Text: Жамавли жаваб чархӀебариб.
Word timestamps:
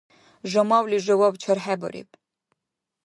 Жамавли 0.51 0.97
жаваб 1.05 1.33
чархӀебариб. 1.41 2.09